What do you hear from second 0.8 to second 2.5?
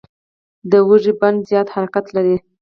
اوږې بند زیات حرکت لري.